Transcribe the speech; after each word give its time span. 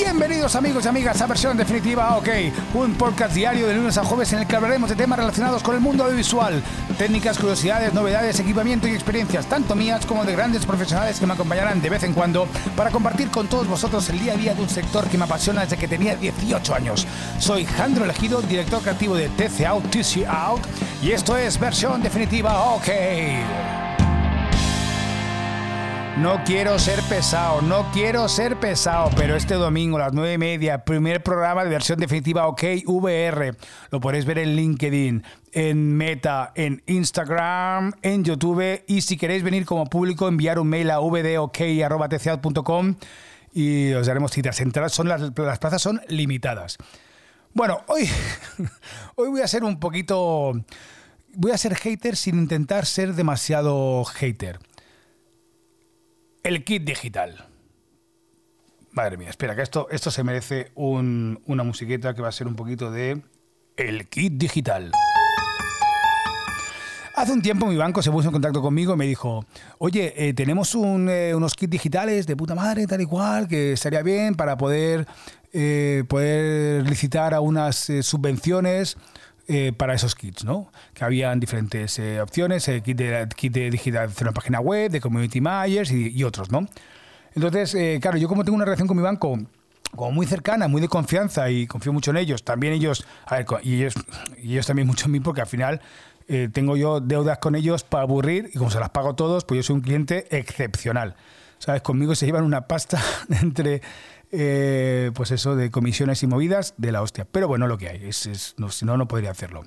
Bienvenidos 0.00 0.54
amigos 0.54 0.84
y 0.84 0.88
amigas 0.88 1.20
a 1.20 1.26
versión 1.26 1.56
definitiva 1.56 2.16
OK, 2.16 2.28
un 2.74 2.94
podcast 2.94 3.34
diario 3.34 3.66
de 3.66 3.74
lunes 3.74 3.98
a 3.98 4.04
jueves 4.04 4.32
en 4.32 4.38
el 4.38 4.46
que 4.46 4.54
hablaremos 4.54 4.88
de 4.88 4.94
temas 4.94 5.18
relacionados 5.18 5.60
con 5.60 5.74
el 5.74 5.80
mundo 5.80 6.04
audiovisual, 6.04 6.62
técnicas, 6.96 7.36
curiosidades, 7.36 7.92
novedades, 7.92 8.38
equipamiento 8.38 8.86
y 8.86 8.92
experiencias, 8.92 9.46
tanto 9.46 9.74
mías 9.74 10.06
como 10.06 10.24
de 10.24 10.36
grandes 10.36 10.64
profesionales 10.66 11.18
que 11.18 11.26
me 11.26 11.32
acompañarán 11.32 11.82
de 11.82 11.90
vez 11.90 12.04
en 12.04 12.14
cuando 12.14 12.46
para 12.76 12.92
compartir 12.92 13.28
con 13.32 13.48
todos 13.48 13.66
vosotros 13.66 14.08
el 14.10 14.20
día 14.20 14.34
a 14.34 14.36
día 14.36 14.54
de 14.54 14.62
un 14.62 14.68
sector 14.68 15.08
que 15.08 15.18
me 15.18 15.24
apasiona 15.24 15.62
desde 15.62 15.76
que 15.76 15.88
tenía 15.88 16.14
18 16.14 16.74
años. 16.76 17.04
Soy 17.40 17.64
Jandro 17.64 18.04
Elegido, 18.04 18.40
director 18.40 18.80
creativo 18.80 19.16
de 19.16 19.28
TC 19.30 19.66
Out, 19.66 19.90
TC 19.90 20.26
Out, 20.28 20.62
y 21.02 21.10
esto 21.10 21.36
es 21.36 21.58
versión 21.58 22.04
definitiva 22.04 22.62
OK. 22.72 23.77
No 26.20 26.42
quiero 26.44 26.78
ser 26.80 27.00
pesado, 27.02 27.62
no 27.62 27.92
quiero 27.92 28.28
ser 28.28 28.58
pesado, 28.58 29.08
pero 29.16 29.36
este 29.36 29.54
domingo 29.54 29.98
a 29.98 30.00
las 30.00 30.12
nueve 30.12 30.32
y 30.32 30.38
media, 30.38 30.84
primer 30.84 31.22
programa 31.22 31.62
de 31.62 31.70
versión 31.70 32.00
definitiva 32.00 32.48
OK 32.48 32.64
VR. 32.86 33.54
Lo 33.92 34.00
podéis 34.00 34.24
ver 34.24 34.38
en 34.38 34.56
LinkedIn, 34.56 35.22
en 35.52 35.96
Meta, 35.96 36.50
en 36.56 36.82
Instagram, 36.86 37.92
en 38.02 38.24
YouTube 38.24 38.82
y 38.88 39.02
si 39.02 39.16
queréis 39.16 39.44
venir 39.44 39.64
como 39.64 39.86
público, 39.86 40.26
enviar 40.26 40.58
un 40.58 40.66
mail 40.66 40.90
a 40.90 40.98
vdok.tcad.com 40.98 42.96
y 43.54 43.92
os 43.92 44.08
daremos 44.08 44.32
citas. 44.32 44.60
Son 44.88 45.06
las, 45.08 45.20
las 45.36 45.58
plazas 45.60 45.80
son 45.80 46.00
limitadas. 46.08 46.78
Bueno, 47.54 47.82
hoy, 47.86 48.10
hoy 49.14 49.28
voy 49.28 49.42
a 49.42 49.46
ser 49.46 49.62
un 49.62 49.78
poquito... 49.78 50.52
Voy 51.34 51.52
a 51.52 51.58
ser 51.58 51.76
hater 51.76 52.16
sin 52.16 52.38
intentar 52.38 52.86
ser 52.86 53.14
demasiado 53.14 54.04
hater. 54.04 54.58
El 56.42 56.64
kit 56.64 56.84
digital. 56.84 57.46
Madre 58.92 59.16
mía, 59.16 59.28
espera, 59.28 59.56
que 59.56 59.62
esto, 59.62 59.88
esto 59.90 60.10
se 60.10 60.22
merece 60.22 60.70
una 60.74 61.64
musiqueta 61.64 62.14
que 62.14 62.22
va 62.22 62.28
a 62.28 62.32
ser 62.32 62.46
un 62.46 62.54
poquito 62.54 62.90
de 62.90 63.22
El 63.76 64.08
kit 64.08 64.34
digital. 64.34 64.92
Hace 67.14 67.32
un 67.32 67.42
tiempo 67.42 67.66
mi 67.66 67.76
banco 67.76 68.00
se 68.00 68.12
puso 68.12 68.28
en 68.28 68.32
contacto 68.32 68.62
conmigo 68.62 68.94
y 68.94 68.96
me 68.96 69.06
dijo, 69.06 69.44
oye, 69.78 70.14
eh, 70.16 70.34
tenemos 70.34 70.72
eh, 70.76 71.32
unos 71.34 71.54
kits 71.54 71.70
digitales 71.70 72.26
de 72.28 72.36
puta 72.36 72.54
madre, 72.54 72.86
tal 72.86 73.00
y 73.00 73.06
cual, 73.06 73.48
que 73.48 73.72
estaría 73.72 74.02
bien 74.02 74.36
para 74.36 74.56
poder, 74.56 75.06
eh, 75.52 76.04
poder 76.08 76.88
licitar 76.88 77.34
a 77.34 77.40
unas 77.40 77.90
subvenciones 78.02 78.96
eh, 79.50 79.72
para 79.74 79.94
esos 79.94 80.14
kits, 80.14 80.44
¿no? 80.44 80.70
Que 80.92 81.04
habían 81.04 81.40
diferentes 81.40 81.98
eh, 81.98 82.20
opciones, 82.20 82.68
el 82.68 82.82
kit 82.82 82.98
de, 82.98 83.26
kit 83.34 83.50
de 83.50 83.70
digitalización 83.70 84.14
de 84.14 84.24
una 84.24 84.32
página 84.34 84.60
web, 84.60 84.90
de 84.90 85.00
community 85.00 85.40
managers 85.40 85.90
y, 85.90 86.22
otros, 86.22 86.50
¿no? 86.50 86.68
Entonces, 87.34 87.74
eh, 87.74 87.98
claro, 87.98 88.18
yo 88.18 88.28
como 88.28 88.44
tengo 88.44 88.56
una 88.56 88.66
relación 88.66 88.86
con 88.86 88.98
mi 88.98 89.02
banco 89.02 89.38
como 89.96 90.12
muy 90.12 90.26
cercana, 90.26 90.68
muy 90.68 90.82
de 90.82 90.88
confianza 90.88 91.48
y 91.48 91.66
confío 91.66 91.94
mucho 91.94 92.10
en 92.10 92.18
ellos, 92.18 92.44
también 92.44 92.74
ellos, 92.74 93.06
a 93.24 93.36
ver, 93.36 93.46
y 93.62 93.76
ellos, 93.76 93.94
y 94.36 94.52
ellos 94.52 94.66
también 94.66 94.86
mucho 94.86 95.06
en 95.06 95.12
mí 95.12 95.20
porque 95.20 95.40
al 95.40 95.46
final 95.46 95.80
tengo 96.52 96.76
yo 96.76 97.00
deudas 97.00 97.38
con 97.38 97.54
ellos 97.54 97.84
para 97.84 98.02
aburrir 98.02 98.50
y 98.52 98.58
como 98.58 98.70
se 98.70 98.78
las 98.78 98.90
pago 98.90 99.14
todos, 99.14 99.46
pues 99.46 99.56
yo 99.56 99.62
soy 99.62 99.76
un 99.76 99.80
cliente 99.80 100.26
excepcional. 100.30 101.14
¿Sabes? 101.58 101.80
Conmigo 101.80 102.14
se 102.14 102.26
llevan 102.26 102.44
una 102.44 102.66
pasta 102.66 103.00
entre 103.40 103.80
eh, 104.30 105.10
pues 105.14 105.30
eso, 105.30 105.56
de 105.56 105.70
comisiones 105.70 106.22
y 106.22 106.26
movidas 106.26 106.74
de 106.76 106.92
la 106.92 107.02
hostia. 107.02 107.26
Pero 107.30 107.48
bueno, 107.48 107.66
lo 107.66 107.78
que 107.78 107.88
hay, 107.88 108.04
es, 108.06 108.54
no, 108.58 108.70
si 108.70 108.84
no, 108.84 108.96
no 108.96 109.08
podría 109.08 109.30
hacerlo. 109.30 109.64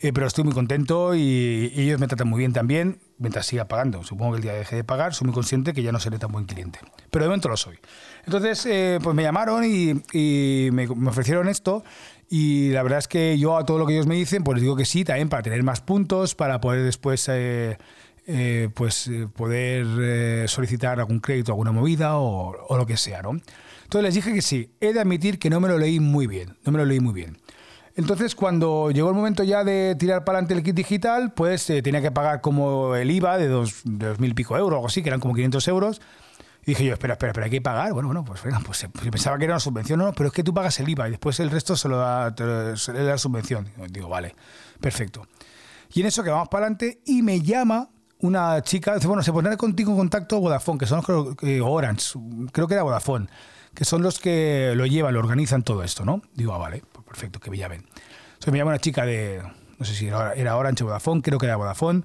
Eh, 0.00 0.12
pero 0.12 0.26
estoy 0.26 0.44
muy 0.44 0.52
contento 0.52 1.14
y, 1.14 1.72
ellos 1.76 1.98
me 1.98 2.06
tratan 2.06 2.28
muy 2.28 2.40
bien 2.40 2.52
también 2.52 2.98
mientras 3.18 3.46
siga 3.46 3.68
pagando. 3.68 4.02
Supongo 4.02 4.32
que 4.32 4.36
el 4.36 4.42
día 4.42 4.52
que 4.52 4.58
deje 4.58 4.76
de 4.76 4.84
pagar, 4.84 5.14
soy 5.14 5.26
muy 5.26 5.34
consciente 5.34 5.72
que 5.72 5.82
ya 5.82 5.92
no 5.92 6.00
seré 6.00 6.18
tan 6.18 6.32
buen 6.32 6.44
cliente. 6.44 6.80
Pero 7.10 7.24
de 7.24 7.28
momento 7.28 7.48
lo 7.48 7.56
soy. 7.56 7.78
Entonces, 8.26 8.66
eh, 8.66 8.98
pues 9.02 9.14
me 9.14 9.22
llamaron 9.22 9.64
y, 9.64 10.70
me, 10.72 10.86
ofrecieron 11.08 11.48
esto. 11.48 11.84
Y 12.28 12.70
la 12.70 12.82
verdad 12.82 12.98
es 12.98 13.08
que 13.08 13.38
yo 13.38 13.56
a 13.56 13.64
todo 13.64 13.78
lo 13.78 13.86
que 13.86 13.94
ellos 13.94 14.06
me 14.06 14.16
dicen, 14.16 14.42
pues 14.42 14.60
digo 14.60 14.76
que 14.76 14.84
sí, 14.84 15.04
también 15.04 15.28
para 15.28 15.42
tener 15.42 15.62
más 15.62 15.80
puntos, 15.80 16.34
para 16.34 16.60
poder 16.60 16.82
después 16.82 17.28
pues, 18.74 19.10
poder 19.34 20.48
solicitar 20.48 20.98
algún 20.98 21.20
crédito, 21.20 21.52
alguna 21.52 21.72
movida 21.72 22.16
o, 22.16 22.76
lo 22.76 22.86
que 22.86 22.96
sea, 22.96 23.22
¿no? 23.22 23.32
Entonces 23.84 24.02
les 24.02 24.14
dije 24.14 24.32
que 24.32 24.42
sí. 24.42 24.74
He 24.80 24.92
de 24.92 25.00
admitir 25.00 25.38
que 25.38 25.50
no 25.50 25.60
me 25.60 25.68
lo 25.68 25.78
leí 25.78 26.00
muy 26.00 26.26
bien. 26.26 26.56
No 26.64 26.72
me 26.72 26.78
lo 26.78 26.84
leí 26.84 27.00
muy 27.00 27.12
bien. 27.12 27.38
Entonces, 27.96 28.34
cuando 28.34 28.90
llegó 28.90 29.08
el 29.10 29.14
momento 29.14 29.44
ya 29.44 29.62
de 29.62 29.94
tirar 29.94 30.24
para 30.24 30.38
adelante 30.38 30.54
el 30.54 30.64
kit 30.64 30.74
digital, 30.74 31.32
pues 31.32 31.70
eh, 31.70 31.80
tenía 31.80 32.02
que 32.02 32.10
pagar 32.10 32.40
como 32.40 32.96
el 32.96 33.08
IVA 33.08 33.38
de 33.38 33.46
dos, 33.46 33.86
mil 33.86 34.32
y 34.32 34.34
pico 34.34 34.56
euros, 34.56 34.78
algo 34.78 34.88
así, 34.88 35.02
que 35.02 35.10
eran 35.10 35.20
como 35.20 35.34
500 35.34 35.68
euros. 35.68 36.00
Y 36.62 36.72
dije 36.72 36.86
yo, 36.86 36.94
espera, 36.94 37.12
espera, 37.12 37.30
espera, 37.30 37.44
hay 37.44 37.50
que 37.50 37.60
pagar. 37.60 37.92
Bueno, 37.92 38.08
bueno, 38.08 38.24
pues 38.24 38.42
venga, 38.42 38.58
pues, 38.64 38.84
pensaba 39.10 39.38
que 39.38 39.44
era 39.44 39.54
una 39.54 39.60
subvención, 39.60 40.00
no, 40.00 40.12
pero 40.12 40.28
es 40.28 40.32
que 40.32 40.42
tú 40.42 40.52
pagas 40.52 40.80
el 40.80 40.88
IVA 40.88 41.06
y 41.06 41.10
después 41.12 41.38
el 41.38 41.50
resto 41.50 41.76
se 41.76 41.88
lo 41.88 41.98
da, 41.98 42.34
la 42.36 43.18
subvención. 43.18 43.68
Digo, 43.90 44.08
vale, 44.08 44.34
perfecto. 44.80 45.28
Y 45.92 46.00
en 46.00 46.06
eso 46.06 46.24
que 46.24 46.30
vamos 46.30 46.48
para 46.48 46.66
adelante 46.66 47.00
y 47.04 47.22
me 47.22 47.42
llama 47.42 47.90
una 48.24 48.62
chica, 48.62 48.96
bueno, 49.04 49.22
se 49.22 49.32
pondrá 49.32 49.56
contigo 49.56 49.92
en 49.92 49.98
contacto 49.98 50.40
Vodafone, 50.40 50.78
que 50.78 50.86
son 50.86 51.02
los 51.06 51.36
que, 51.36 51.60
Orange, 51.60 52.18
creo 52.52 52.66
que 52.66 52.74
era 52.74 52.82
Vodafone 52.82 53.28
que 53.74 53.84
son 53.84 54.02
los 54.02 54.20
que 54.20 54.72
lo 54.76 54.86
llevan, 54.86 55.12
lo 55.14 55.20
organizan 55.20 55.62
todo 55.62 55.82
esto, 55.82 56.04
¿no? 56.04 56.22
Digo, 56.34 56.54
ah, 56.54 56.58
vale, 56.58 56.82
pues 56.92 57.04
perfecto, 57.04 57.40
que 57.40 57.50
me 57.50 57.58
llamen. 57.58 57.84
Entonces 58.34 58.52
me 58.52 58.58
llama 58.58 58.70
una 58.70 58.78
chica 58.78 59.04
de, 59.04 59.42
no 59.78 59.84
sé 59.84 59.94
si 59.94 60.06
era, 60.06 60.32
era 60.34 60.56
Orange 60.56 60.84
o 60.84 60.86
Vodafone, 60.86 61.20
creo 61.22 61.38
que 61.38 61.46
era 61.46 61.56
Vodafone, 61.56 62.02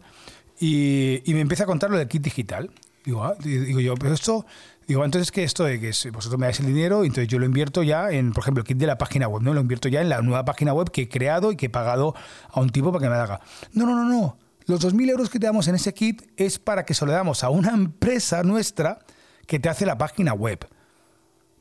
y, 0.60 1.22
y 1.26 1.34
me 1.34 1.42
empieza 1.42 1.64
a 1.64 1.68
contar 1.68 1.92
lo 1.92 1.98
del 1.98 2.08
kit 2.08 2.24
digital. 2.24 2.72
Digo, 3.06 3.24
ah, 3.24 3.36
digo 3.40 3.80
yo, 3.80 3.96
pero 3.96 4.14
esto, 4.14 4.46
digo, 4.88 5.06
entonces 5.06 5.32
que 5.32 5.44
esto 5.44 5.64
de 5.64 5.80
que 5.80 5.92
vosotros 6.12 6.40
me 6.40 6.48
dais 6.48 6.60
el 6.60 6.66
dinero, 6.66 7.04
entonces 7.04 7.28
yo 7.28 7.40
lo 7.40 7.46
invierto 7.46 7.84
ya 7.84 8.10
en, 8.10 8.34
por 8.34 8.44
ejemplo, 8.44 8.62
el 8.62 8.68
kit 8.68 8.78
de 8.78 8.88
la 8.88 8.98
página 8.98 9.28
web, 9.28 9.44
¿no? 9.44 9.54
Lo 9.54 9.62
invierto 9.62 9.88
ya 9.90 10.02
en 10.02 10.10
la 10.10 10.22
nueva 10.22 10.44
página 10.46 10.74
web 10.74 10.90
que 10.92 11.04
he 11.04 11.10
creado 11.10 11.52
y 11.52 11.56
que 11.56 11.68
he 11.68 11.70
pagado 11.70 12.16
a 12.52 12.60
un 12.60 12.72
tipo 12.72 12.92
para 12.92 13.04
que 13.04 13.10
me 13.10 13.16
haga. 13.16 13.42
No, 13.74 13.86
no, 13.86 13.96
no, 13.96 14.04
no. 14.06 14.38
Los 14.70 14.82
2.000 14.82 15.10
euros 15.10 15.32
que 15.32 15.40
te 15.40 15.48
damos 15.48 15.68
en 15.68 15.74
ese 15.74 15.96
kit 15.96 16.22
es 16.38 16.60
para 16.60 16.86
que 16.86 16.94
se 16.94 17.04
lo 17.04 17.12
damos 17.12 17.44
a 17.44 17.50
una 17.50 17.72
empresa 17.72 18.44
nuestra 18.44 19.00
que 19.48 19.58
te 19.58 19.68
hace 19.68 19.84
la 19.84 19.98
página 19.98 20.34
web. 20.34 20.60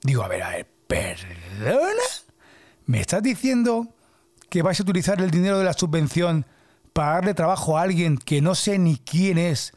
Digo, 0.02 0.22
a 0.22 0.28
ver, 0.28 0.42
a 0.42 0.50
ver, 0.50 0.69
¿perdona? 0.86 2.02
¿Me 2.84 3.00
estás 3.00 3.22
diciendo 3.22 3.94
que 4.50 4.60
vais 4.60 4.78
a 4.78 4.82
utilizar 4.82 5.22
el 5.22 5.30
dinero 5.30 5.56
de 5.58 5.64
la 5.64 5.72
subvención 5.72 6.44
para 6.92 7.12
darle 7.12 7.32
trabajo 7.32 7.78
a 7.78 7.82
alguien 7.82 8.19
que 8.19 8.42
no 8.42 8.54
sé 8.54 8.78
ni 8.78 8.98
quién 8.98 9.38
es? 9.38 9.72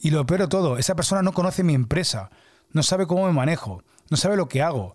Y 0.00 0.08
lo 0.08 0.24
peor 0.24 0.48
todo, 0.48 0.78
esa 0.78 0.94
persona 0.94 1.20
no 1.20 1.34
conoce 1.34 1.62
mi 1.64 1.74
empresa, 1.74 2.30
no 2.70 2.82
sabe 2.82 3.06
cómo 3.06 3.26
me 3.26 3.34
manejo, 3.34 3.84
no 4.08 4.16
sabe 4.16 4.38
lo 4.38 4.48
que 4.48 4.62
hago. 4.62 4.94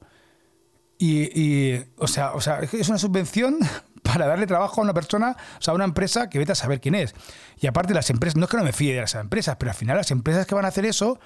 Y, 0.98 1.76
o, 1.98 2.08
sea, 2.08 2.32
o 2.32 2.42
sea, 2.42 2.62
es 2.62 2.90
una 2.90 2.98
subvención 2.98 3.60
para 4.04 4.28
darle 4.28 4.48
trabajo 4.48 4.82
a 4.82 4.84
una 4.84 4.94
persona, 4.94 5.36
o 5.60 5.62
sea, 5.62 5.72
a 5.72 5.76
una 5.76 5.86
empresa 5.86 6.30
que 6.30 6.40
vete 6.40 6.52
a 6.52 6.56
saber 6.56 6.80
quién 6.80 6.96
es. 6.96 7.14
Y 7.60 7.68
aparte 7.68 7.94
las 7.94 8.10
empresas, 8.10 8.38
no 8.38 8.46
es 8.46 8.52
que 8.52 8.58
no 8.58 8.64
me 8.64 8.74
fíe 8.74 8.94
de 8.94 9.04
esas 9.04 9.22
empresas, 9.22 9.56
pero 9.58 9.72
al 9.72 9.78
final 9.78 9.98
las 9.98 10.12
empresas 10.12 10.46
que 10.46 10.56
van 10.56 10.66
a 10.66 10.70
hacer 10.70 10.86
eso 10.86 11.20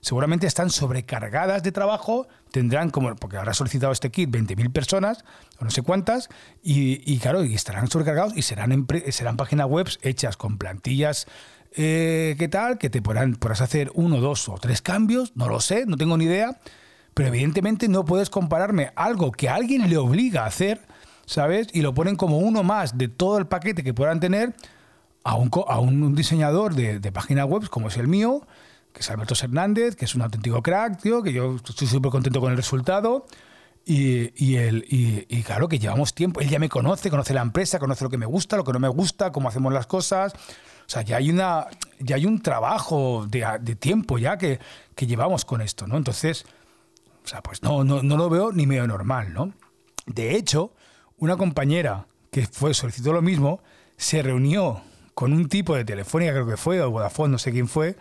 seguramente 0.00 0.46
están 0.46 0.70
sobrecargadas 0.70 1.62
de 1.62 1.72
trabajo, 1.72 2.28
tendrán 2.52 2.90
como, 2.90 3.16
porque 3.16 3.38
habrá 3.38 3.54
solicitado 3.54 3.92
este 3.92 4.10
kit 4.10 4.30
20.000 4.30 4.72
personas, 4.72 5.24
o 5.58 5.64
no 5.64 5.70
sé 5.70 5.82
cuántas, 5.82 6.28
y, 6.62 7.18
claro, 7.18 7.42
y 7.44 7.54
estarán 7.54 7.88
sobrecargados 7.88 8.36
y 8.36 8.42
serán, 8.42 8.86
serán 9.10 9.36
páginas 9.36 9.66
web 9.66 9.88
hechas 10.02 10.36
con 10.36 10.58
plantillas, 10.58 11.26
eh, 11.72 12.36
¿qué 12.38 12.48
tal? 12.48 12.78
Que 12.78 12.88
te 12.88 13.02
podrán, 13.02 13.34
podrás 13.34 13.60
hacer 13.60 13.90
uno, 13.94 14.20
dos 14.20 14.48
o 14.48 14.54
tres 14.58 14.80
cambios, 14.80 15.32
no 15.34 15.48
lo 15.48 15.60
sé, 15.60 15.86
no 15.86 15.96
tengo 15.96 16.16
ni 16.16 16.26
idea, 16.26 16.58
pero 17.12 17.28
evidentemente 17.28 17.88
no 17.88 18.04
puedes 18.04 18.30
compararme 18.30 18.92
algo 18.94 19.32
que 19.32 19.48
alguien 19.48 19.88
le 19.90 19.96
obliga 19.96 20.44
a 20.44 20.46
hacer, 20.46 20.85
¿sabes? 21.26 21.68
Y 21.72 21.82
lo 21.82 21.92
ponen 21.92 22.16
como 22.16 22.38
uno 22.38 22.62
más 22.62 22.96
de 22.96 23.08
todo 23.08 23.38
el 23.38 23.46
paquete 23.46 23.84
que 23.84 23.92
puedan 23.92 24.20
tener 24.20 24.54
a 25.24 25.34
un, 25.34 25.50
a 25.68 25.80
un 25.80 26.14
diseñador 26.14 26.74
de, 26.74 27.00
de 27.00 27.12
páginas 27.12 27.46
web 27.46 27.68
como 27.68 27.88
es 27.88 27.96
el 27.96 28.08
mío, 28.08 28.46
que 28.92 29.00
es 29.00 29.10
Alberto 29.10 29.34
Hernández, 29.38 29.96
que 29.96 30.06
es 30.06 30.14
un 30.14 30.22
auténtico 30.22 30.62
crack, 30.62 31.02
tío, 31.02 31.22
que 31.22 31.32
yo 31.32 31.56
estoy 31.56 31.86
súper 31.86 32.10
contento 32.10 32.40
con 32.40 32.50
el 32.50 32.56
resultado. 32.56 33.26
Y, 33.88 34.32
y, 34.34 34.56
y, 35.28 35.42
claro, 35.44 35.68
que 35.68 35.78
llevamos 35.78 36.12
tiempo. 36.12 36.40
Él 36.40 36.48
ya 36.48 36.58
me 36.58 36.68
conoce, 36.68 37.08
conoce 37.08 37.32
la 37.34 37.42
empresa, 37.42 37.78
conoce 37.78 38.02
lo 38.02 38.10
que 38.10 38.18
me 38.18 38.26
gusta, 38.26 38.56
lo 38.56 38.64
que 38.64 38.72
no 38.72 38.80
me 38.80 38.88
gusta, 38.88 39.30
cómo 39.30 39.48
hacemos 39.48 39.72
las 39.72 39.86
cosas. 39.86 40.32
O 40.34 40.88
sea, 40.88 41.02
ya 41.02 41.18
hay, 41.18 41.30
una, 41.30 41.66
ya 42.00 42.16
hay 42.16 42.26
un 42.26 42.40
trabajo 42.40 43.26
de, 43.28 43.46
de 43.60 43.76
tiempo 43.76 44.18
ya 44.18 44.38
que, 44.38 44.58
que, 44.94 45.06
llevamos 45.06 45.44
con 45.44 45.60
esto, 45.60 45.86
¿no? 45.86 45.96
Entonces, 45.96 46.46
o 47.24 47.28
sea, 47.28 47.42
pues 47.42 47.62
no, 47.62 47.84
no, 47.84 48.02
no 48.02 48.16
lo 48.16 48.28
veo 48.28 48.50
ni 48.50 48.66
medio 48.66 48.86
normal, 48.88 49.32
¿no? 49.32 49.52
De 50.06 50.36
hecho, 50.36 50.72
una 51.18 51.36
compañera 51.36 52.06
que 52.30 52.46
fue, 52.46 52.74
solicitó 52.74 53.12
lo 53.12 53.22
mismo, 53.22 53.60
se 53.96 54.22
reunió 54.22 54.82
con 55.14 55.32
un 55.32 55.48
tipo 55.48 55.74
de 55.74 55.84
Telefónica, 55.84 56.32
creo 56.32 56.46
que 56.46 56.56
fue, 56.56 56.80
o 56.82 56.90
Vodafone, 56.90 57.32
no 57.32 57.38
sé 57.38 57.52
quién 57.52 57.68
fue, 57.68 57.96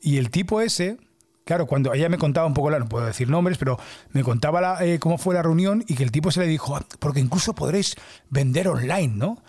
y 0.00 0.18
el 0.18 0.30
tipo 0.30 0.60
ese, 0.60 0.98
claro, 1.44 1.66
cuando 1.66 1.92
ella 1.92 2.08
me 2.08 2.18
contaba 2.18 2.46
un 2.46 2.54
poco, 2.54 2.70
no 2.70 2.88
puedo 2.88 3.06
decir 3.06 3.28
nombres, 3.28 3.58
pero 3.58 3.78
me 4.12 4.22
contaba 4.22 4.84
eh, 4.84 4.98
cómo 4.98 5.18
fue 5.18 5.34
la 5.34 5.42
reunión 5.42 5.84
y 5.88 5.94
que 5.94 6.04
el 6.04 6.12
tipo 6.12 6.30
se 6.30 6.40
le 6.40 6.46
dijo, 6.46 6.76
ah, 6.76 6.84
porque 7.00 7.20
incluso 7.20 7.54
podréis 7.54 7.96
vender 8.30 8.68
online, 8.68 9.14
¿no? 9.16 9.42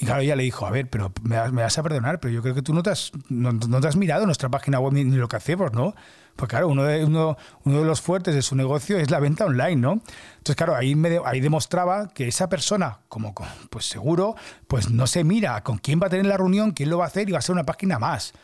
Y 0.00 0.06
claro, 0.06 0.20
ella 0.20 0.36
le 0.36 0.44
dijo, 0.44 0.64
a 0.64 0.70
ver, 0.70 0.88
pero 0.88 1.12
me, 1.22 1.36
vas 1.50 1.76
a 1.76 1.82
perdonar, 1.82 2.20
pero 2.20 2.32
yo 2.32 2.40
creo 2.40 2.54
que 2.54 2.62
tú 2.62 2.72
no 2.72 2.84
te 2.84 2.90
has, 2.90 3.10
no, 3.28 3.58
te 3.58 3.88
has 3.88 3.96
mirado 3.96 4.26
nuestra 4.26 4.48
página 4.48 4.78
web 4.78 4.92
ni, 4.92 5.02
lo 5.04 5.26
que 5.26 5.34
hacemos, 5.34 5.72
¿no? 5.72 5.92
Pues 6.36 6.48
claro, 6.48 6.68
uno 6.68 6.84
de, 6.84 7.04
uno, 7.04 7.36
uno 7.64 7.80
de 7.80 7.84
los 7.84 8.00
fuertes 8.00 8.32
de 8.32 8.42
su 8.42 8.54
negocio 8.54 8.96
es 8.96 9.10
la 9.10 9.18
venta 9.18 9.44
online, 9.44 9.74
¿no? 9.74 9.92
Entonces, 9.94 10.54
claro, 10.54 10.76
ahí, 10.76 10.94
me, 10.94 11.18
ahí 11.24 11.40
demostraba 11.40 12.10
que 12.10 12.28
esa 12.28 12.48
persona, 12.48 13.00
como 13.08 13.34
pues 13.70 13.86
seguro, 13.86 14.36
pues 14.68 14.88
no 14.88 15.08
se 15.08 15.24
mira 15.24 15.64
con 15.64 15.78
quién 15.78 16.00
va 16.00 16.06
a 16.06 16.10
tener 16.10 16.26
la 16.26 16.36
reunión, 16.36 16.70
quién 16.70 16.90
lo 16.90 16.98
va 16.98 17.06
a 17.06 17.08
hacer 17.08 17.28
y 17.28 17.32
va 17.32 17.40
a 17.40 17.42
ser 17.42 17.54
una 17.54 17.66
página 17.66 17.98
más. 17.98 18.34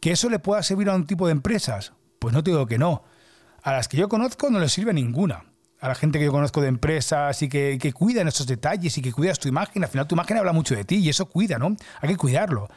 ¿Que 0.00 0.12
eso 0.12 0.30
le 0.30 0.38
pueda 0.38 0.62
servir 0.62 0.90
a 0.90 0.94
un 0.94 1.08
tipo 1.08 1.26
de 1.26 1.32
empresas? 1.32 1.92
Pues 2.20 2.32
no 2.32 2.44
te 2.44 2.52
digo 2.52 2.66
que 2.68 2.78
no. 2.78 3.02
A 3.64 3.72
las 3.72 3.88
que 3.88 3.96
yo 3.96 4.08
conozco 4.08 4.48
no 4.48 4.60
le 4.60 4.68
sirve 4.68 4.92
ninguna 4.92 5.42
a 5.80 5.88
la 5.88 5.94
gente 5.94 6.18
que 6.18 6.24
yo 6.24 6.32
conozco 6.32 6.60
de 6.60 6.68
empresas 6.68 7.40
y 7.42 7.48
que, 7.48 7.78
que 7.80 7.92
cuidan 7.92 8.28
esos 8.28 8.46
detalles 8.46 8.96
y 8.98 9.02
que 9.02 9.12
cuidas 9.12 9.38
tu 9.38 9.48
imagen, 9.48 9.84
al 9.84 9.90
final 9.90 10.06
tu 10.06 10.14
imagen 10.14 10.36
habla 10.36 10.52
mucho 10.52 10.74
de 10.74 10.84
ti 10.84 10.96
y 10.96 11.08
eso 11.08 11.26
cuida, 11.26 11.58
¿no? 11.58 11.76
Hay 12.00 12.08
que 12.08 12.16
cuidarlo. 12.16 12.68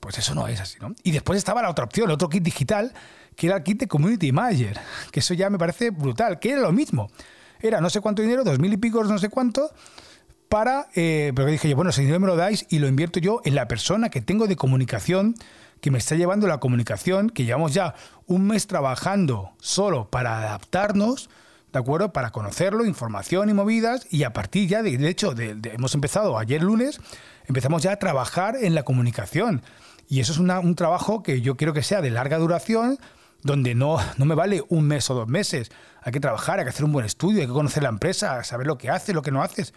Pues 0.00 0.18
eso 0.18 0.34
no 0.34 0.46
es 0.46 0.60
así, 0.60 0.78
¿no? 0.80 0.94
Y 1.02 1.10
después 1.10 1.38
estaba 1.38 1.62
la 1.62 1.70
otra 1.70 1.84
opción, 1.84 2.06
el 2.06 2.14
otro 2.14 2.28
kit 2.28 2.42
digital, 2.42 2.92
que 3.34 3.48
era 3.48 3.56
el 3.56 3.62
kit 3.62 3.80
de 3.80 3.88
Community 3.88 4.32
Manager, 4.32 4.78
que 5.10 5.20
eso 5.20 5.34
ya 5.34 5.50
me 5.50 5.58
parece 5.58 5.90
brutal, 5.90 6.38
que 6.38 6.52
era 6.52 6.60
lo 6.60 6.72
mismo. 6.72 7.10
Era 7.60 7.80
no 7.80 7.90
sé 7.90 8.00
cuánto 8.00 8.22
dinero, 8.22 8.44
dos 8.44 8.58
mil 8.58 8.72
y 8.72 8.76
pico, 8.76 9.02
no 9.02 9.18
sé 9.18 9.28
cuánto, 9.28 9.72
para, 10.48 10.88
eh, 10.94 11.32
pero 11.34 11.48
dije 11.48 11.68
yo, 11.68 11.76
bueno, 11.76 11.90
ese 11.90 12.02
dinero 12.02 12.20
me 12.20 12.26
lo 12.26 12.36
dais 12.36 12.66
y 12.68 12.78
lo 12.78 12.86
invierto 12.88 13.18
yo 13.20 13.40
en 13.44 13.54
la 13.54 13.66
persona 13.66 14.10
que 14.10 14.20
tengo 14.20 14.46
de 14.46 14.56
comunicación, 14.56 15.34
que 15.80 15.90
me 15.90 15.98
está 15.98 16.14
llevando 16.14 16.46
la 16.46 16.58
comunicación, 16.58 17.30
que 17.30 17.44
llevamos 17.44 17.74
ya 17.74 17.94
un 18.26 18.46
mes 18.46 18.66
trabajando 18.66 19.50
solo 19.60 20.08
para 20.08 20.38
adaptarnos, 20.38 21.30
¿de 21.72 21.78
acuerdo? 21.78 22.12
Para 22.12 22.30
conocerlo, 22.30 22.84
información 22.84 23.50
y 23.50 23.54
movidas, 23.54 24.06
y 24.10 24.24
a 24.24 24.32
partir 24.32 24.68
ya, 24.68 24.82
de, 24.82 25.08
hecho, 25.08 25.34
hemos 25.36 25.94
empezado 25.94 26.38
ayer 26.38 26.62
lunes, 26.62 27.00
empezamos 27.46 27.82
ya 27.82 27.92
a 27.92 27.96
trabajar 27.96 28.56
en 28.60 28.74
la 28.74 28.84
comunicación. 28.84 29.62
Y 30.08 30.20
eso 30.20 30.32
es 30.32 30.38
un 30.38 30.74
trabajo 30.74 31.22
que 31.22 31.42
yo 31.42 31.56
quiero 31.56 31.74
que 31.74 31.82
sea 31.82 32.00
de 32.00 32.10
larga 32.10 32.38
duración, 32.38 32.98
donde 33.42 33.74
no, 33.74 33.98
no 34.16 34.24
me 34.24 34.34
vale 34.34 34.64
un 34.68 34.86
mes 34.86 35.10
o 35.10 35.14
dos 35.14 35.28
meses. 35.28 35.70
Hay 36.02 36.12
que 36.12 36.20
trabajar, 36.20 36.58
hay 36.58 36.64
que 36.64 36.70
hacer 36.70 36.84
un 36.84 36.92
buen 36.92 37.04
estudio, 37.04 37.40
hay 37.40 37.46
que 37.46 37.52
conocer 37.52 37.82
la 37.82 37.90
empresa, 37.90 38.42
saber 38.42 38.66
lo 38.66 38.78
que 38.78 38.88
hace, 38.88 39.12
lo 39.12 39.22
que 39.22 39.30
no 39.30 39.42
haces. 39.42 39.74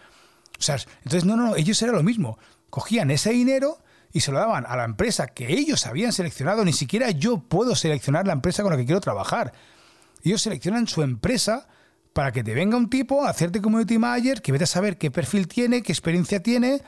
Entonces, 1.04 1.26
no, 1.26 1.36
no, 1.36 1.48
no, 1.48 1.56
ellos 1.56 1.82
era 1.82 1.92
lo 1.92 2.04
mismo. 2.04 2.38
Cogían 2.70 3.12
ese 3.12 3.32
dinero 3.32 3.80
y 4.14 4.22
se 4.22 4.32
lo 4.32 4.40
daban 4.40 4.66
a 4.68 4.76
la 4.76 4.86
empresa 4.86 5.28
que 5.28 5.52
ellos 5.52 5.86
habían 5.86 6.14
seleccionado. 6.14 6.64
Ni 6.64 6.74
siquiera 6.74 7.12
yo 7.12 7.40
puedo 7.40 7.76
seleccionar 7.76 8.28
la 8.28 8.34
empresa 8.34 8.64
con 8.64 8.72
la 8.72 8.78
que 8.78 8.86
quiero 8.86 9.02
trabajar. 9.02 9.54
Ellos 10.24 10.42
seleccionan 10.42 10.88
su 10.88 11.02
empresa 11.02 11.68
para 12.14 12.32
que 12.32 12.44
te 12.44 12.54
venga 12.54 12.78
un 12.78 12.90
tipo 12.90 13.26
a 13.26 13.30
hacerte 13.30 13.62
community 13.62 13.98
manager, 13.98 14.42
que 14.42 14.52
vete 14.52 14.66
a 14.66 14.68
saber 14.68 14.98
qué 14.98 15.12
perfil 15.12 15.48
tiene, 15.48 15.82
qué 15.82 15.92
experiencia 15.92 16.42
tiene 16.42 16.82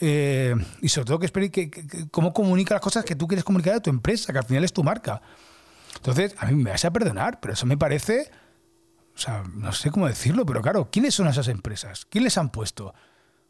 eh, 0.00 0.54
y 0.80 0.88
sobre 0.88 1.04
todo 1.06 1.18
que, 1.18 2.08
cómo 2.10 2.32
comunica 2.32 2.74
las 2.74 2.80
cosas 2.80 3.04
que 3.04 3.14
tú 3.14 3.28
quieres 3.28 3.44
comunicar 3.44 3.74
a 3.74 3.80
tu 3.80 3.90
empresa, 3.90 4.32
que 4.32 4.38
al 4.38 4.46
final 4.46 4.64
es 4.64 4.72
tu 4.72 4.82
marca. 4.82 5.20
Entonces, 5.96 6.34
a 6.38 6.46
mí 6.46 6.54
me 6.54 6.70
vas 6.70 6.84
a 6.84 6.90
perdonar, 6.90 7.40
pero 7.40 7.54
eso 7.54 7.66
me 7.66 7.76
parece, 7.76 8.30
o 9.14 9.18
sea, 9.18 9.42
no 9.54 9.72
sé 9.72 9.90
cómo 9.90 10.06
decirlo, 10.06 10.46
pero 10.46 10.62
claro, 10.62 10.88
¿quiénes 10.90 11.14
son 11.14 11.28
esas 11.28 11.48
empresas? 11.48 12.06
¿Quién 12.08 12.24
les 12.24 12.38
han 12.38 12.50
puesto? 12.50 12.94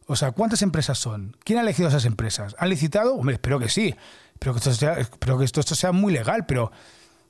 O 0.07 0.17
sea, 0.17 0.33
¿cuántas 0.33 0.63
empresas 0.63 0.99
son? 0.99 1.37
¿Quién 1.45 1.61
ha 1.61 1.63
elegido 1.63 1.89
esas 1.89 2.05
empresas? 2.05 2.57
¿Han 2.59 2.69
licitado? 2.69 3.15
Hombre, 3.15 3.35
espero 3.35 3.61
que 3.61 3.69
sí. 3.69 3.95
Espero 4.33 4.55
que 4.55 4.59
esto 4.59 4.73
sea, 4.73 4.97
que 4.97 5.45
esto 5.45 5.63
sea 5.63 5.93
muy 5.93 6.13
legal, 6.13 6.47
pero, 6.47 6.73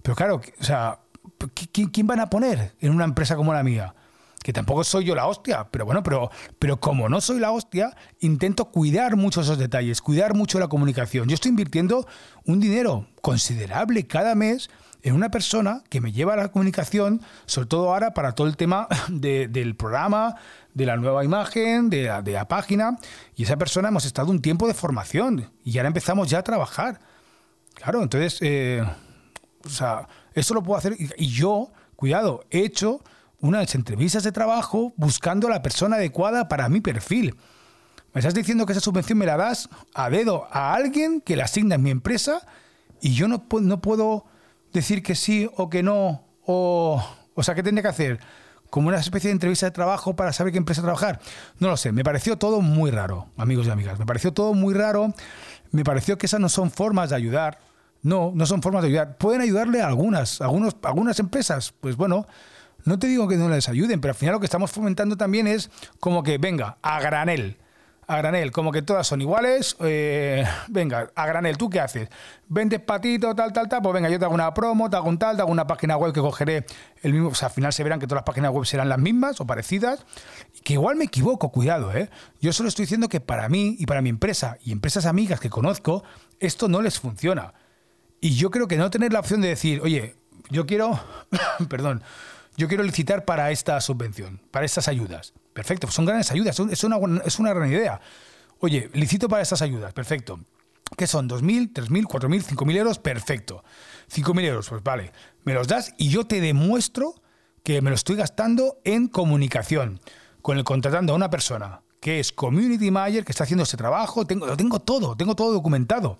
pero 0.03 0.15
claro, 0.15 0.41
o 0.59 0.65
sea, 0.65 1.01
¿quién, 1.49 2.07
van 2.07 2.21
a 2.21 2.31
poner 2.31 2.75
en 2.81 2.93
una 2.93 3.05
empresa 3.05 3.37
como 3.37 3.53
la 3.53 3.63
mía? 3.63 3.95
que 4.43 4.55
tampoco 4.55 4.85
soy 4.85 5.05
yo 5.05 5.15
la 5.15 5.27
hostia, 5.27 5.69
pero 5.71 5.85
bueno, 5.85 6.03
pero, 6.03 6.31
pero 6.59 6.81
como 6.81 7.11
no 7.11 7.21
soy 7.21 7.39
la 7.39 7.51
hostia, 7.51 7.95
intento 8.21 8.71
cuidar 8.71 9.15
mucho 9.15 9.43
esos 9.43 9.59
detalles, 9.59 10.01
cuidar 10.01 10.33
mucho 10.33 10.59
la 10.59 10.69
comunicación. 10.69 11.29
Yo 11.29 11.35
estoy 11.35 11.51
invirtiendo 11.51 12.09
un 12.47 12.59
dinero 12.59 13.07
considerable 13.21 14.07
cada 14.07 14.35
mes 14.35 14.71
en 15.03 15.15
una 15.15 15.31
persona 15.31 15.83
que 15.89 16.01
me 16.01 16.13
lleva 16.13 16.35
a 16.35 16.37
la 16.37 16.49
comunicación, 16.49 17.21
sobre 17.47 17.69
todo 17.69 17.93
ahora 17.93 18.13
para 18.15 18.33
todo 18.33 18.47
el 18.47 18.57
tema 18.57 18.89
del 19.09 19.77
programa, 19.77 20.37
de 20.75 20.87
la 20.87 20.97
nueva 20.97 21.25
imagen, 21.25 21.91
de 21.91 22.05
la, 22.05 22.49
página, 22.49 22.99
y 23.37 23.45
esa 23.45 23.57
persona 23.57 23.89
hemos 23.89 24.05
estado 24.05 24.31
un 24.31 24.41
tiempo 24.41 24.67
de 24.67 24.75
formación 24.75 25.51
y 25.65 25.79
ahora 25.79 25.89
empezamos 25.89 26.29
ya 26.31 26.39
a 26.39 26.43
trabajar. 26.43 27.01
Claro, 27.75 28.03
entonces, 28.03 28.39
eh, 28.41 28.85
o 29.65 29.69
sea, 29.69 30.09
eso 30.35 30.55
lo 30.55 30.63
puedo 30.63 30.79
hacer. 30.79 30.97
Y 30.99 31.27
yo, 31.27 31.71
cuidado, 31.97 32.45
he 32.51 32.61
hecho 32.61 33.03
unas 33.41 33.75
entrevistas 33.75 34.23
de 34.23 34.33
trabajo 34.33 34.93
buscando 34.97 35.49
a 35.49 35.51
la 35.51 35.63
persona 35.63 35.97
adecuada 35.97 36.49
para 36.49 36.69
mi 36.69 36.81
perfil. 36.81 37.37
Me 38.13 38.21
estás 38.21 38.35
diciendo 38.35 38.67
que 38.67 38.73
esa 38.73 38.81
subvención 38.81 39.19
me 39.19 39.27
la 39.27 39.37
das 39.37 39.69
a 39.95 40.11
dedo 40.11 40.49
a 40.51 40.75
alguien 40.75 41.21
que 41.21 41.37
la 41.37 41.45
asigna 41.45 41.77
en 41.77 41.83
mi 41.83 41.91
empresa 41.91 42.47
y 43.01 43.15
yo 43.15 43.29
no, 43.29 43.45
no 43.61 43.81
puedo 43.81 44.25
decir 44.73 45.03
que 45.03 45.15
sí 45.15 45.49
o 45.57 45.71
que 45.71 45.83
no. 45.83 46.25
O, 46.45 47.03
o 47.35 47.43
sea, 47.43 47.55
¿qué 47.55 47.63
tendría 47.63 47.83
que 47.83 47.89
hacer? 47.89 48.21
Como 48.69 48.89
una 48.89 48.99
especie 48.99 49.29
de 49.29 49.33
entrevista 49.33 49.67
de 49.67 49.73
trabajo 49.73 50.15
para 50.17 50.33
saber 50.33 50.53
qué 50.53 50.59
empresa 50.59 50.83
trabajar. 50.83 51.21
No 51.59 51.69
lo 51.69 51.77
sé, 51.77 51.93
me 51.93 52.05
pareció 52.05 52.37
todo 52.37 52.61
muy 52.61 52.91
raro, 52.91 53.27
amigos 53.37 53.67
y 53.67 53.71
amigas. 53.71 53.99
Me 53.99 54.07
pareció 54.07 54.33
todo 54.33 54.55
muy 54.55 54.75
raro. 54.75 55.15
Me 55.71 55.85
pareció 55.85 56.19
que 56.19 56.27
esas 56.27 56.41
no 56.41 56.49
son 56.49 56.71
formas 56.71 57.11
de 57.11 57.17
ayudar 57.17 57.59
no, 58.03 58.33
no 58.35 58.47
son 58.47 58.63
formas 58.63 58.83
de 58.83 58.89
ayudar. 58.89 59.17
Pueden 59.19 59.41
ayudarle 59.41 59.83
a 59.83 59.87
algunas, 59.87 60.41
algunos, 60.41 60.77
algunas 60.83 61.19
empresas. 61.19 61.75
Pues 61.81 61.97
bueno, 61.97 62.27
no 62.85 62.99
te 62.99 63.07
digo 63.07 63.29
que 63.29 63.37
no 63.37 63.49
les 63.49 63.69
ayuden, 63.69 64.01
pero 64.01 64.13
al 64.13 64.17
final 64.17 64.35
lo 64.35 64.41
que 64.41 64.47
estamos 64.47 64.71
fomentando 64.71 65.17
también 65.17 65.47
es 65.47 65.71
como 65.99 66.23
que 66.23 66.39
venga, 66.39 66.79
a 66.83 67.01
granel. 67.01 67.59
A 68.07 68.17
granel, 68.17 68.51
como 68.51 68.73
que 68.73 68.83
todas 68.83 69.07
son 69.07 69.21
iguales. 69.21 69.77
Eh, 69.81 70.45
venga, 70.69 71.11
a 71.15 71.27
granel, 71.27 71.57
¿tú 71.57 71.71
qué 71.71 71.79
haces? 71.79 72.09
¿Vendes 72.49 72.81
patito, 72.81 73.37
tal, 73.37 73.53
tal, 73.53 73.69
tal? 73.69 73.83
Pues 73.83 73.95
venga, 73.95 74.09
yo 74.09 74.19
te 74.19 74.25
hago 74.25 74.35
una 74.35 74.53
promo, 74.53 74.91
te 74.91 74.97
hago 74.97 75.09
un 75.09 75.17
tal, 75.17 75.37
te 75.37 75.43
hago 75.43 75.53
una 75.53 75.69
página 75.69 75.97
web 75.97 76.13
que 76.13 76.21
cogeré 76.21 76.65
el 77.03 77.13
mismo. 77.13 77.29
O 77.29 77.35
sea, 77.37 77.49
al 77.49 77.55
final 77.55 77.73
se 77.73 77.85
verán 77.85 78.01
que 78.01 78.09
todas 78.09 78.23
las 78.23 78.25
páginas 78.25 78.51
web 78.51 78.65
serán 78.67 78.89
las 78.89 78.99
mismas 78.99 79.41
o 79.41 79.47
parecidas. 79.47 80.05
Que 80.65 80.73
igual 80.73 80.97
me 80.97 81.05
equivoco, 81.05 81.51
cuidado, 81.53 81.93
¿eh? 81.93 82.11
Yo 82.41 82.53
solo 82.53 82.69
estoy 82.69 82.87
diciendo 82.87 83.09
que 83.09 83.21
para 83.21 83.49
mí 83.49 83.77
y 83.79 83.87
para 83.87 84.03
mi 84.03 84.09
empresa 84.09 84.57
y 84.65 84.73
empresas 84.73 85.07
amigas 85.07 85.39
que 85.39 85.51
conozco, 85.51 86.03
esto 86.41 86.67
no 86.67 86.83
les 86.83 86.99
funciona. 86.99 87.55
Y 88.21 88.35
yo 88.35 88.51
creo 88.51 88.69
que 88.69 88.77
no 88.77 88.91
tener 88.91 89.13
la 89.13 89.21
opción 89.21 89.41
de 89.41 89.49
decir, 89.49 89.81
oye, 89.83 90.15
yo 90.51 90.67
quiero, 90.67 91.01
perdón, 91.69 92.03
yo 92.57 92.69
quiero 92.69 92.83
licitar 92.83 93.25
para 93.25 93.51
esta 93.51 93.81
subvención, 93.81 94.41
para 94.51 94.67
estas 94.67 94.89
ayudas. 94.89 95.33
Perfecto, 95.53 95.91
son 95.91 96.05
grandes 96.05 96.31
ayudas, 96.31 96.59
es 96.59 96.85
una, 96.85 96.99
es 97.25 97.39
una 97.39 97.55
gran 97.55 97.71
idea. 97.71 98.01
Oye, 98.61 98.91
licito 98.93 99.29
para 99.29 99.43
estas 99.43 99.63
ayudas, 99.63 99.93
perfecto. 99.93 100.41
¿Qué 100.97 101.07
son? 101.07 101.29
¿2.000, 101.29 101.73
3.000, 101.73 102.05
4.000, 102.05 102.45
5.000 102.57 102.77
euros? 102.77 102.99
Perfecto. 102.99 103.65
5.000 104.13 104.45
euros, 104.45 104.69
pues 104.69 104.83
vale. 104.83 105.13
Me 105.45 105.55
los 105.55 105.69
das 105.69 105.95
y 105.97 106.09
yo 106.09 106.27
te 106.27 106.41
demuestro 106.41 107.15
que 107.63 107.81
me 107.81 107.91
lo 107.91 107.97
estoy 107.97 108.17
gastando 108.17 108.79
en 108.85 109.09
comunicación, 109.09 110.01
con 110.43 110.59
el 110.59 110.65
contratando 110.65 111.13
a 111.13 111.17
una 111.17 111.31
persona 111.31 111.83
que 112.01 112.19
es 112.19 112.33
community 112.33 112.91
manager, 112.91 113.25
que 113.25 113.33
está 113.33 113.45
haciendo 113.45 113.65
ese 113.65 113.77
trabajo, 113.77 114.27
tengo, 114.27 114.47
lo 114.47 114.57
tengo 114.57 114.81
todo, 114.81 115.17
tengo 115.17 115.37
todo 115.37 115.53
documentado. 115.53 116.19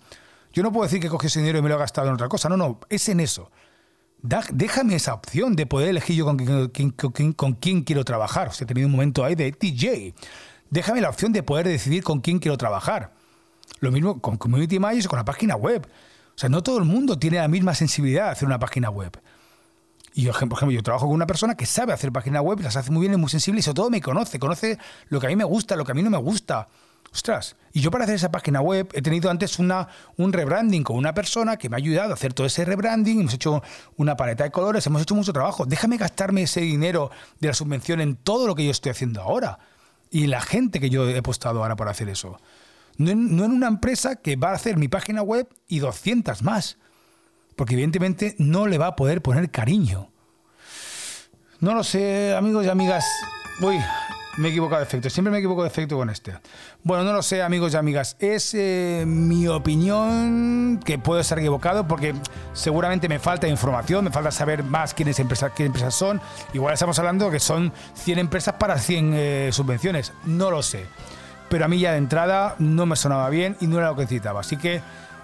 Yo 0.53 0.63
no 0.63 0.73
puedo 0.73 0.85
decir 0.85 1.01
que 1.01 1.09
coge 1.09 1.29
ese 1.29 1.41
dinero 1.41 1.59
y 1.59 1.63
me 1.63 1.69
lo 1.69 1.77
he 1.77 1.79
gastado 1.79 2.09
en 2.09 2.15
otra 2.15 2.29
cosa. 2.29 2.49
No, 2.49 2.57
no, 2.57 2.81
es 2.89 3.09
en 3.09 3.21
eso. 3.21 3.51
déjame 4.21 4.97
esa 4.97 5.15
opción 5.15 5.55
de 5.57 5.67
poder 5.67 5.91
elegir 5.91 6.17
yo 6.17 6.25
con 6.25 6.37
quién, 6.37 6.91
con 7.33 7.53
quién, 7.55 7.83
quiero 7.83 8.05
trabajar. 8.05 8.49
O 8.49 8.53
sea, 8.53 8.65
he 8.65 8.69
tenido 8.69 8.87
un 8.87 8.93
momento 8.93 9.25
ahí 9.25 9.35
de 9.35 9.53
TJ. 9.53 10.15
Déjame 10.71 11.01
la 11.01 11.11
opción 11.11 11.33
de 11.33 11.43
poder 11.43 11.67
decidir 11.67 12.03
con 12.03 12.21
quién 12.21 12.39
quiero 12.39 12.57
trabajar. 12.57 13.13
Lo 13.81 13.91
mismo 13.91 14.21
con 14.21 14.37
Community 14.37 14.79
Managers 14.79 15.09
con 15.09 15.19
la 15.19 15.25
página 15.25 15.57
web. 15.57 15.87
O 15.87 16.39
sea, 16.39 16.49
no 16.49 16.63
todo 16.63 16.79
el 16.79 16.85
mundo 16.85 17.19
tiene 17.19 17.39
la 17.39 17.49
misma 17.49 17.75
sensibilidad 17.75 18.27
de 18.27 18.31
hacer 18.31 18.47
una 18.47 18.59
página 18.59 18.91
web. 18.91 19.21
Y 20.15 20.23
yo, 20.23 20.33
por 20.33 20.41
ejemplo, 20.41 20.71
yo 20.71 20.83
trabajo 20.83 21.07
con 21.07 21.15
una 21.15 21.27
persona 21.27 21.55
que 21.55 21.67
sabe 21.67 21.93
hacer 21.93 22.11
página 22.11 22.41
web, 22.41 22.61
las 22.61 22.77
hace 22.77 22.91
muy 22.91 23.03
bien, 23.03 23.13
es 23.13 23.19
muy 23.19 23.31
sensible 23.31 23.61
y 23.61 23.63
sobre 23.63 23.77
todo 23.77 23.91
me 23.91 24.01
conoce, 24.01 24.39
conoce 24.39 24.79
lo 25.09 25.21
que 25.21 25.27
a 25.27 25.31
mí 25.31 25.37
me 25.37 25.45
gusta, 25.45 25.77
lo 25.77 25.85
que 25.85 25.93
a 25.93 25.95
mí 25.95 26.03
no 26.03 26.11
me 26.11 26.19
gusta. 26.19 26.69
Ostras, 27.13 27.57
y 27.73 27.81
yo 27.81 27.91
para 27.91 28.05
hacer 28.05 28.17
esa 28.17 28.31
página 28.31 28.61
web 28.61 28.89
he 28.95 29.03
tenido 29.03 29.31
antes 29.31 29.59
una, 29.59 29.89
un 30.17 30.33
rebranding 30.33 30.85
con 30.85 30.97
una 30.97 31.13
persona 31.13 31.57
que 31.57 31.69
me 31.69 31.77
ha 31.77 31.79
ayudado 31.79 32.11
a 32.11 32.15
hacer 32.15 32.33
todo 32.35 32.47
ese 32.47 32.65
rebranding, 32.65 33.21
hemos 33.21 33.35
hecho 33.35 33.63
una 33.97 34.17
paleta 34.17 34.45
de 34.45 34.51
colores, 34.51 34.87
hemos 34.87 35.03
hecho 35.03 35.15
mucho 35.15 35.33
trabajo. 35.33 35.67
Déjame 35.67 35.97
gastarme 35.97 36.43
ese 36.43 36.61
dinero 36.61 37.11
de 37.41 37.49
la 37.49 37.55
subvención 37.55 38.01
en 38.01 38.17
todo 38.17 38.47
lo 38.47 38.55
que 38.55 38.65
yo 38.65 38.71
estoy 38.71 38.91
haciendo 38.91 39.23
ahora 39.23 39.59
y 40.11 40.27
la 40.27 40.41
gente 40.41 40.81
que 40.81 40.91
yo 40.91 41.09
he 41.09 41.23
postado 41.23 41.63
ahora 41.63 41.77
para 41.77 41.91
hacer 41.91 42.09
eso. 42.09 42.41
No 42.97 43.11
en, 43.11 43.37
no 43.37 43.45
en 43.45 43.53
una 43.53 43.69
empresa 43.69 44.17
que 44.17 44.37
va 44.37 44.51
a 44.51 44.55
hacer 44.55 44.77
mi 44.77 44.89
página 44.89 45.23
web 45.23 45.49
y 45.69 45.79
200 45.79 46.43
más, 46.43 46.77
porque 47.57 47.75
evidentemente 47.75 48.37
no 48.39 48.67
le 48.67 48.79
va 48.79 48.89
a 48.89 48.97
poder 48.97 49.23
poner 49.23 49.51
cariño. 49.51 50.11
No 51.61 51.75
lo 51.75 51.85
sé, 51.85 52.35
amigos 52.37 52.65
y 52.65 52.69
amigas. 52.69 53.05
Uy, 53.61 53.79
me 54.37 54.49
he 54.49 54.51
equivocado 54.51 54.81
de 54.81 54.87
efecto. 54.87 55.11
Siempre 55.11 55.31
me 55.31 55.39
equivoco 55.39 55.63
de 55.63 55.69
efecto 55.69 55.97
con 55.97 56.11
este. 56.11 56.35
Bueno, 56.83 57.05
no 57.05 57.13
lo 57.13 57.23
sé, 57.23 57.43
amigos 57.43 57.75
y 57.75 57.77
amigas. 57.77 58.17
Es 58.19 58.55
eh, 58.55 59.05
mi 59.07 59.49
opinión, 59.49 60.81
que 60.85 60.99
puedo 60.99 61.21
estar 61.21 61.39
equivocado 61.39 61.87
porque 61.87 62.15
seguramente 62.53 63.09
me 63.09 63.19
falta 63.19 63.49
información, 63.49 64.05
me 64.05 64.11
falta 64.11 64.31
saber 64.31 64.63
más 64.63 64.95
quiénes 64.95 65.19
empresas, 65.19 65.53
qué 65.55 65.65
empresas 65.65 65.95
son. 65.95 66.21
Igual 66.53 66.75
estamos 66.75 66.99
hablando 66.99 67.31
que 67.31 67.41
son 67.41 67.73
100 67.95 68.19
empresas 68.19 68.55
para 68.55 68.79
100 68.79 69.13
eh, 69.15 69.49
subvenciones. 69.53 70.13
No 70.25 70.51
lo 70.51 70.63
sé. 70.63 70.87
pero 71.49 71.65
a 71.65 71.69
mí 71.69 71.81
ya 71.81 71.93
de 71.93 71.99
entrada 71.99 72.55
no 72.59 72.87
me 72.87 72.95
sonaba 72.95 73.29
bien 73.29 73.57
y 73.61 73.67
no 73.67 73.79
era 73.79 73.89
lo 73.89 73.97
que 73.97 74.03
necesitaba. 74.03 74.41
Así 74.41 74.57
que 74.57 74.81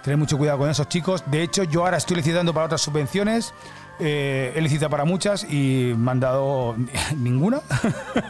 tener 0.06 0.18
mucho 0.18 0.38
cuidado 0.38 0.58
con 0.58 0.70
esos 0.70 0.88
chicos. 0.88 1.25
De 1.26 1.42
hecho, 1.42 1.64
yo 1.64 1.84
ahora 1.84 1.96
estoy 1.96 2.16
licitando 2.18 2.54
para 2.54 2.66
otras 2.66 2.80
subvenciones. 2.80 3.52
Eh, 3.98 4.52
he 4.54 4.60
licitado 4.60 4.88
para 4.88 5.04
muchas 5.04 5.42
y 5.42 5.94
me 5.96 6.12
han 6.12 6.20
dado 6.20 6.76
ninguna. 7.16 7.60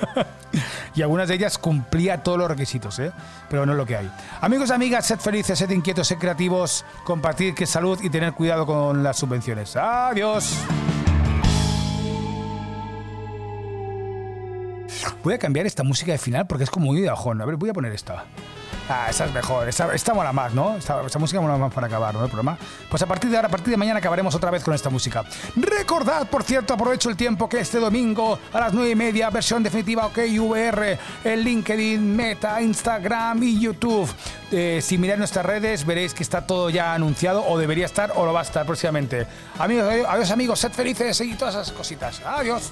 y 0.95 1.03
algunas 1.03 1.29
de 1.29 1.35
ellas 1.35 1.59
cumplía 1.59 2.23
todos 2.23 2.39
los 2.39 2.49
requisitos, 2.49 2.99
¿eh? 2.99 3.13
pero 3.51 3.67
no 3.67 3.73
es 3.73 3.79
lo 3.79 3.85
que 3.85 3.95
hay. 3.95 4.11
Amigos 4.41 4.71
amigas, 4.71 5.05
sed 5.05 5.19
felices, 5.19 5.59
sed 5.59 5.69
inquietos, 5.69 6.09
sed 6.09 6.17
creativos, 6.17 6.87
compartir 7.05 7.55
que 7.55 7.67
salud 7.67 7.99
y 8.03 8.09
tener 8.09 8.33
cuidado 8.33 8.65
con 8.65 9.03
las 9.03 9.19
subvenciones. 9.19 9.77
Adiós. 9.77 10.57
Voy 15.23 15.35
a 15.35 15.39
cambiar 15.39 15.67
esta 15.67 15.83
música 15.83 16.13
de 16.13 16.19
final 16.19 16.47
porque 16.47 16.65
es 16.65 16.71
como 16.71 16.87
muy 16.87 17.01
de 17.01 17.09
bajón. 17.09 17.41
A 17.41 17.45
ver, 17.45 17.57
voy 17.57 17.71
a 17.71 17.73
poner 17.73 17.93
esta. 17.93 18.25
Ah, 18.89 19.09
esa 19.11 19.25
es 19.25 19.35
mejor. 19.35 19.69
Esta, 19.69 19.93
esta 19.95 20.15
mola 20.15 20.33
más, 20.33 20.55
¿no? 20.55 20.77
Esta, 20.77 21.19
música 21.19 21.41
mola 21.41 21.57
más 21.57 21.73
para 21.73 21.89
acabar, 21.89 22.15
¿no? 22.15 22.23
El 22.23 22.31
problema. 22.31 22.57
Pues 22.89 23.03
a 23.03 23.07
partir 23.07 23.31
de 23.31 23.37
ahora, 23.37 23.49
a 23.49 23.51
partir 23.51 23.71
de 23.73 23.77
mañana 23.77 23.99
acabaremos 23.99 24.35
otra 24.35 24.51
vez 24.51 24.63
con 24.63 24.75
esta 24.75 24.91
música. 24.91 25.25
Recordad, 25.57 26.29
por 26.29 26.45
cierto, 26.45 26.75
aprovecho 26.75 27.11
el 27.11 27.17
tiempo 27.17 27.49
que 27.49 27.59
este 27.59 27.79
domingo 27.79 28.39
a 28.53 28.61
las 28.61 28.73
9 28.73 28.91
y 28.91 28.95
media, 28.95 29.31
versión 29.31 29.63
definitiva 29.63 30.07
OK 30.07 30.19
VR, 30.39 30.99
en 31.25 31.41
LinkedIn, 31.41 32.15
Meta, 32.15 32.63
Instagram 32.63 33.43
y 33.43 33.59
YouTube. 33.59 34.09
Eh, 34.53 34.79
si 34.81 34.99
miráis 34.99 35.19
nuestras 35.19 35.45
redes, 35.45 35.85
veréis 35.85 36.15
que 36.15 36.23
está 36.23 36.47
todo 36.47 36.71
ya 36.71 36.95
anunciado, 36.95 37.45
o 37.45 37.59
debería 37.59 37.87
estar, 37.87 38.13
o 38.15 38.25
lo 38.25 38.33
va 38.33 38.41
a 38.41 38.45
estar 38.45 38.65
próximamente. 38.65 39.27
Amigos, 39.59 39.93
adiós 40.09 40.31
amigos, 40.31 40.61
sed 40.61 40.71
felices 40.71 41.21
y 41.23 41.35
todas 41.35 41.57
esas 41.57 41.73
cositas. 41.73 42.23
Adiós. 42.25 42.71